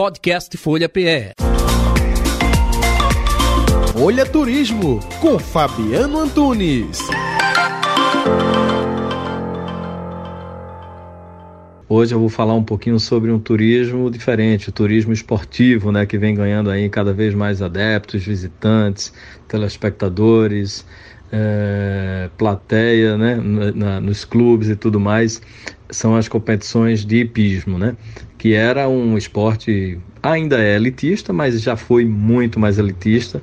Podcast 0.00 0.56
Folha 0.56 0.88
PE. 0.88 1.34
Folha 3.92 4.24
Turismo 4.24 4.98
com 5.20 5.38
Fabiano 5.38 6.20
Antunes. 6.20 7.00
Hoje 11.86 12.14
eu 12.14 12.18
vou 12.18 12.30
falar 12.30 12.54
um 12.54 12.64
pouquinho 12.64 12.98
sobre 12.98 13.30
um 13.30 13.38
turismo 13.38 14.10
diferente, 14.10 14.70
o 14.70 14.72
turismo 14.72 15.12
esportivo, 15.12 15.92
né, 15.92 16.06
que 16.06 16.16
vem 16.16 16.34
ganhando 16.34 16.70
aí 16.70 16.88
cada 16.88 17.12
vez 17.12 17.34
mais 17.34 17.60
adeptos, 17.60 18.24
visitantes, 18.24 19.12
telespectadores, 19.46 20.86
é, 21.30 22.30
plateia, 22.38 23.18
né, 23.18 23.36
na, 23.74 24.00
nos 24.00 24.24
clubes 24.24 24.70
e 24.70 24.76
tudo 24.76 24.98
mais. 24.98 25.42
São 25.90 26.16
as 26.16 26.28
competições 26.28 27.04
de 27.04 27.18
hipismo, 27.18 27.78
né, 27.78 27.96
que 28.38 28.54
era 28.54 28.88
um 28.88 29.16
esporte 29.18 29.98
ainda 30.22 30.62
é 30.62 30.76
elitista, 30.76 31.32
mas 31.32 31.60
já 31.60 31.76
foi 31.76 32.04
muito 32.04 32.60
mais 32.60 32.78
elitista 32.78 33.42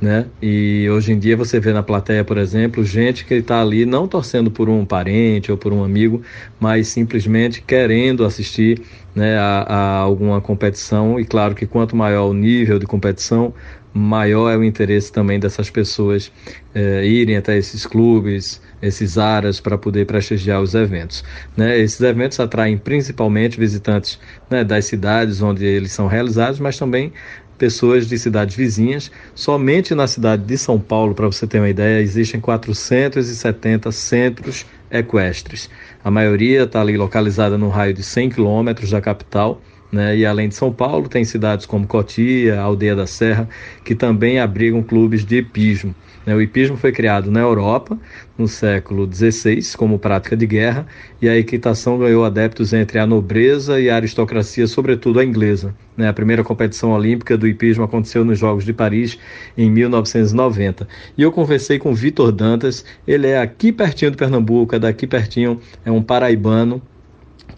né? 0.00 0.26
E 0.40 0.88
hoje 0.90 1.12
em 1.12 1.18
dia 1.18 1.36
você 1.36 1.58
vê 1.58 1.72
na 1.72 1.82
plateia, 1.82 2.24
por 2.24 2.38
exemplo, 2.38 2.84
gente 2.84 3.24
que 3.24 3.34
está 3.34 3.60
ali 3.60 3.84
não 3.84 4.06
torcendo 4.06 4.50
por 4.50 4.68
um 4.68 4.84
parente 4.84 5.50
ou 5.50 5.58
por 5.58 5.72
um 5.72 5.82
amigo, 5.82 6.22
mas 6.58 6.88
simplesmente 6.88 7.60
querendo 7.60 8.24
assistir 8.24 8.80
né, 9.18 9.36
a, 9.36 9.64
a 9.68 9.96
alguma 9.98 10.40
competição. 10.40 11.18
E 11.18 11.24
claro 11.24 11.54
que 11.54 11.66
quanto 11.66 11.96
maior 11.96 12.28
o 12.28 12.32
nível 12.32 12.78
de 12.78 12.86
competição, 12.86 13.52
maior 13.92 14.50
é 14.50 14.56
o 14.56 14.62
interesse 14.62 15.12
também 15.12 15.40
dessas 15.40 15.68
pessoas 15.68 16.30
é, 16.72 17.04
irem 17.04 17.36
até 17.36 17.58
esses 17.58 17.84
clubes, 17.84 18.62
esses 18.80 19.18
áreas 19.18 19.58
para 19.60 19.76
poder 19.76 20.06
prestigiar 20.06 20.62
os 20.62 20.74
eventos. 20.74 21.24
Né? 21.56 21.78
Esses 21.80 22.00
eventos 22.00 22.38
atraem 22.38 22.78
principalmente 22.78 23.58
visitantes 23.58 24.20
né, 24.48 24.62
das 24.62 24.84
cidades 24.84 25.42
onde 25.42 25.66
eles 25.66 25.90
são 25.90 26.06
realizados, 26.06 26.60
mas 26.60 26.78
também 26.78 27.12
pessoas 27.58 28.06
de 28.06 28.16
cidades 28.16 28.54
vizinhas. 28.54 29.10
Somente 29.34 29.96
na 29.96 30.06
cidade 30.06 30.44
de 30.44 30.56
São 30.56 30.78
Paulo, 30.78 31.12
para 31.12 31.26
você 31.26 31.44
ter 31.44 31.58
uma 31.58 31.68
ideia, 31.68 32.00
existem 32.00 32.40
470 32.40 33.90
centros 33.90 34.64
equestres. 34.90 35.68
A 36.02 36.10
maioria 36.10 36.64
está 36.64 36.80
ali 36.80 36.96
localizada 36.96 37.58
no 37.58 37.68
raio 37.68 37.94
de 37.94 38.02
100 38.02 38.30
quilômetros 38.30 38.90
da 38.90 39.00
capital. 39.00 39.60
Né? 39.90 40.18
E 40.18 40.26
além 40.26 40.48
de 40.48 40.54
São 40.54 40.72
Paulo, 40.72 41.08
tem 41.08 41.24
cidades 41.24 41.64
como 41.64 41.86
Cotia, 41.86 42.60
Aldeia 42.60 42.94
da 42.94 43.06
Serra, 43.06 43.48
que 43.84 43.94
também 43.94 44.38
abrigam 44.38 44.82
clubes 44.82 45.24
de 45.24 45.38
hipismo. 45.38 45.94
Né? 46.28 46.34
O 46.34 46.42
hipismo 46.42 46.76
foi 46.76 46.92
criado 46.92 47.30
na 47.30 47.40
Europa 47.40 47.98
no 48.36 48.46
século 48.46 49.08
XVI 49.10 49.60
como 49.78 49.98
prática 49.98 50.36
de 50.36 50.46
guerra 50.46 50.86
e 51.22 51.28
a 51.28 51.34
equitação 51.34 51.98
ganhou 51.98 52.22
adeptos 52.22 52.74
entre 52.74 52.98
a 52.98 53.06
nobreza 53.06 53.80
e 53.80 53.88
a 53.88 53.96
aristocracia, 53.96 54.66
sobretudo 54.66 55.20
a 55.20 55.24
inglesa. 55.24 55.74
Né? 55.96 56.06
A 56.06 56.12
primeira 56.12 56.44
competição 56.44 56.92
olímpica 56.92 57.38
do 57.38 57.48
hipismo 57.48 57.82
aconteceu 57.82 58.26
nos 58.26 58.38
Jogos 58.38 58.66
de 58.66 58.74
Paris 58.74 59.18
em 59.56 59.70
1990. 59.70 60.86
E 61.16 61.22
eu 61.22 61.32
conversei 61.32 61.78
com 61.78 61.94
Vitor 61.94 62.30
Dantas, 62.30 62.84
ele 63.06 63.26
é 63.26 63.40
aqui 63.40 63.72
pertinho 63.72 64.10
de 64.10 64.18
Pernambuco, 64.18 64.74
é 64.74 64.78
daqui 64.78 65.06
pertinho, 65.06 65.58
é 65.82 65.90
um 65.90 66.02
paraibano, 66.02 66.82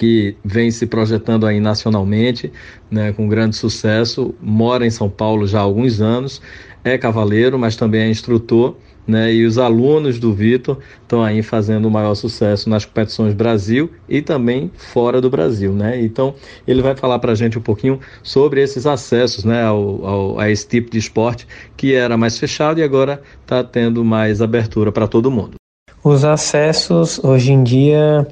que 0.01 0.35
vem 0.43 0.71
se 0.71 0.87
projetando 0.87 1.47
aí 1.47 1.61
nacionalmente, 1.61 2.51
né, 2.91 3.13
com 3.13 3.29
grande 3.29 3.55
sucesso, 3.55 4.35
mora 4.41 4.87
em 4.87 4.91
São 4.91 5.11
Paulo 5.11 5.47
já 5.47 5.59
há 5.59 5.63
alguns 5.63 6.01
anos, 6.01 6.41
é 6.83 6.97
cavaleiro, 6.97 7.59
mas 7.59 7.77
também 7.77 8.01
é 8.01 8.09
instrutor, 8.09 8.77
né, 9.07 9.31
e 9.31 9.45
os 9.45 9.59
alunos 9.59 10.19
do 10.19 10.33
Vitor 10.33 10.79
estão 11.03 11.23
aí 11.23 11.43
fazendo 11.43 11.85
o 11.85 11.91
maior 11.91 12.15
sucesso 12.15 12.71
nas 12.71 12.87
competições 12.87 13.35
Brasil 13.35 13.91
e 14.09 14.23
também 14.23 14.71
fora 14.75 15.21
do 15.21 15.29
Brasil, 15.29 15.75
né? 15.75 16.01
Então 16.01 16.35
ele 16.67 16.81
vai 16.81 16.97
falar 16.97 17.19
para 17.19 17.33
a 17.33 17.35
gente 17.35 17.59
um 17.59 17.63
pouquinho 17.63 18.01
sobre 18.23 18.63
esses 18.63 18.87
acessos, 18.87 19.45
né, 19.45 19.65
ao, 19.65 20.07
ao, 20.07 20.39
a 20.39 20.51
esse 20.51 20.67
tipo 20.67 20.91
de 20.91 20.97
esporte 20.97 21.47
que 21.77 21.93
era 21.93 22.17
mais 22.17 22.39
fechado 22.39 22.81
e 22.81 22.83
agora 22.83 23.21
está 23.43 23.63
tendo 23.63 24.03
mais 24.03 24.41
abertura 24.41 24.91
para 24.91 25.07
todo 25.07 25.31
mundo. 25.31 25.57
Os 26.03 26.25
acessos 26.25 27.23
hoje 27.23 27.53
em 27.53 27.63
dia 27.63 28.27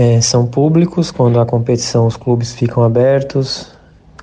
é, 0.00 0.18
são 0.22 0.46
públicos, 0.46 1.10
quando 1.10 1.38
a 1.38 1.44
competição 1.44 2.06
os 2.06 2.16
clubes 2.16 2.54
ficam 2.54 2.82
abertos, 2.82 3.70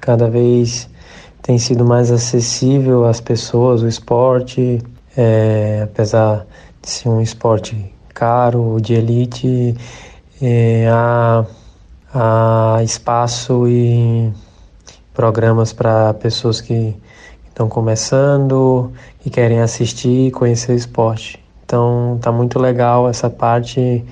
cada 0.01 0.27
vez 0.27 0.89
tem 1.39 1.59
sido 1.59 1.85
mais 1.85 2.11
acessível 2.11 3.05
às 3.05 3.21
pessoas 3.21 3.83
o 3.83 3.87
esporte, 3.87 4.81
é, 5.15 5.81
apesar 5.83 6.47
de 6.81 6.89
ser 6.89 7.09
um 7.09 7.21
esporte 7.21 7.93
caro, 8.11 8.79
de 8.81 8.95
elite, 8.95 9.75
é, 10.41 10.89
há, 10.91 11.45
há 12.11 12.79
espaço 12.83 13.67
e 13.67 14.33
programas 15.13 15.73
para 15.73 16.11
pessoas 16.15 16.59
que 16.59 16.95
estão 17.49 17.69
começando, 17.69 18.91
que 19.19 19.29
querem 19.29 19.59
assistir 19.59 20.29
e 20.29 20.31
conhecer 20.31 20.71
o 20.71 20.75
esporte. 20.75 21.39
Então 21.63 22.15
está 22.15 22.31
muito 22.31 22.57
legal 22.57 23.07
essa 23.07 23.29
parte 23.29 24.03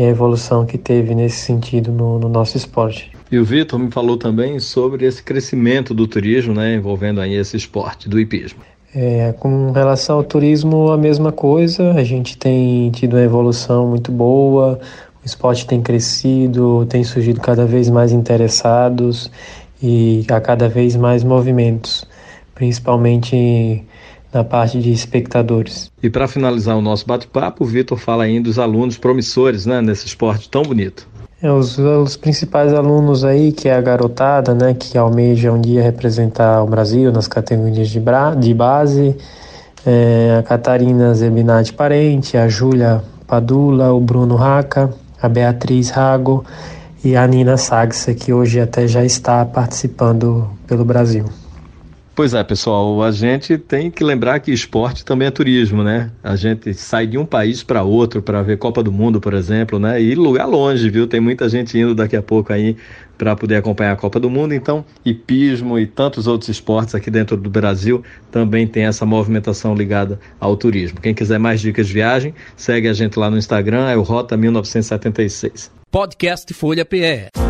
e 0.00 0.04
a 0.04 0.08
evolução 0.08 0.64
que 0.64 0.78
teve 0.78 1.14
nesse 1.14 1.40
sentido 1.40 1.92
no, 1.92 2.18
no 2.18 2.28
nosso 2.28 2.56
esporte. 2.56 3.12
E 3.30 3.38
o 3.38 3.44
Vitor 3.44 3.78
me 3.78 3.90
falou 3.90 4.16
também 4.16 4.58
sobre 4.58 5.04
esse 5.04 5.22
crescimento 5.22 5.92
do 5.92 6.06
turismo, 6.06 6.54
né, 6.54 6.74
envolvendo 6.74 7.20
aí 7.20 7.34
esse 7.34 7.54
esporte 7.54 8.08
do 8.08 8.18
hipismo. 8.18 8.60
É, 8.94 9.34
com 9.38 9.70
relação 9.72 10.16
ao 10.16 10.24
turismo, 10.24 10.90
a 10.90 10.96
mesma 10.96 11.30
coisa. 11.30 11.92
A 11.92 12.02
gente 12.02 12.38
tem 12.38 12.90
tido 12.90 13.14
uma 13.14 13.22
evolução 13.22 13.88
muito 13.88 14.10
boa, 14.10 14.80
o 15.22 15.26
esporte 15.26 15.66
tem 15.66 15.82
crescido, 15.82 16.86
tem 16.86 17.04
surgido 17.04 17.38
cada 17.38 17.66
vez 17.66 17.90
mais 17.90 18.10
interessados 18.10 19.30
e 19.82 20.24
há 20.30 20.40
cada 20.40 20.66
vez 20.66 20.96
mais 20.96 21.22
movimentos, 21.22 22.08
principalmente 22.54 23.84
na 24.32 24.44
parte 24.44 24.80
de 24.80 24.92
espectadores. 24.92 25.90
E 26.02 26.08
para 26.08 26.28
finalizar 26.28 26.76
o 26.76 26.80
nosso 26.80 27.06
bate-papo, 27.06 27.64
o 27.64 27.66
Vitor 27.66 27.98
fala 27.98 28.24
ainda 28.24 28.44
dos 28.44 28.58
alunos 28.58 28.96
promissores 28.96 29.66
né, 29.66 29.80
nesse 29.80 30.06
esporte 30.06 30.48
tão 30.48 30.62
bonito. 30.62 31.08
É, 31.42 31.50
os, 31.50 31.78
os, 31.78 32.16
principais 32.16 32.72
alunos 32.74 33.24
aí, 33.24 33.50
que 33.50 33.68
é 33.68 33.74
a 33.74 33.80
garotada, 33.80 34.54
né, 34.54 34.74
que 34.78 34.98
almeja 34.98 35.50
um 35.50 35.60
dia 35.60 35.82
representar 35.82 36.62
o 36.62 36.66
Brasil 36.66 37.10
nas 37.10 37.26
categorias 37.26 37.88
de, 37.88 37.98
bra, 37.98 38.34
de 38.34 38.52
base, 38.52 39.16
é, 39.86 40.36
a 40.38 40.42
Catarina 40.42 41.14
Zebinati 41.14 41.72
Parente, 41.72 42.36
a 42.36 42.46
Júlia 42.46 43.02
Padula, 43.26 43.92
o 43.92 44.00
Bruno 44.00 44.36
Raca, 44.36 44.92
a 45.20 45.28
Beatriz 45.28 45.88
Rago 45.88 46.44
e 47.02 47.16
a 47.16 47.26
Nina 47.26 47.56
Sagsa, 47.56 48.12
que 48.12 48.32
hoje 48.32 48.60
até 48.60 48.86
já 48.86 49.02
está 49.02 49.44
participando 49.46 50.50
pelo 50.66 50.84
Brasil. 50.84 51.24
Pois 52.14 52.34
é, 52.34 52.42
pessoal, 52.42 53.02
a 53.02 53.10
gente 53.12 53.56
tem 53.56 53.90
que 53.90 54.04
lembrar 54.04 54.40
que 54.40 54.52
esporte 54.52 55.04
também 55.04 55.28
é 55.28 55.30
turismo, 55.30 55.82
né? 55.82 56.10
A 56.22 56.36
gente 56.36 56.74
sai 56.74 57.06
de 57.06 57.16
um 57.16 57.24
país 57.24 57.62
para 57.62 57.82
outro 57.82 58.20
para 58.20 58.42
ver 58.42 58.58
Copa 58.58 58.82
do 58.82 58.92
Mundo, 58.92 59.20
por 59.20 59.32
exemplo, 59.32 59.78
né? 59.78 60.02
E 60.02 60.14
lugar 60.14 60.46
longe, 60.46 60.90
viu? 60.90 61.06
Tem 61.06 61.20
muita 61.20 61.48
gente 61.48 61.78
indo 61.78 61.94
daqui 61.94 62.16
a 62.16 62.22
pouco 62.22 62.52
aí 62.52 62.76
para 63.16 63.36
poder 63.36 63.56
acompanhar 63.56 63.92
a 63.92 63.96
Copa 63.96 64.18
do 64.18 64.28
Mundo. 64.28 64.52
Então, 64.52 64.84
hipismo 65.04 65.78
e 65.78 65.86
tantos 65.86 66.26
outros 66.26 66.48
esportes 66.48 66.94
aqui 66.94 67.10
dentro 67.10 67.36
do 67.36 67.48
Brasil 67.48 68.02
também 68.30 68.66
tem 68.66 68.84
essa 68.84 69.06
movimentação 69.06 69.74
ligada 69.74 70.18
ao 70.38 70.56
turismo. 70.56 71.00
Quem 71.00 71.14
quiser 71.14 71.38
mais 71.38 71.60
dicas 71.60 71.86
de 71.86 71.92
viagem, 71.92 72.34
segue 72.56 72.88
a 72.88 72.92
gente 72.92 73.18
lá 73.18 73.30
no 73.30 73.38
Instagram, 73.38 73.88
é 73.88 73.96
o 73.96 74.02
Rota 74.02 74.36
1976. 74.36 75.70
Podcast 75.90 76.52
Folha 76.54 76.84
PE. 76.84 77.49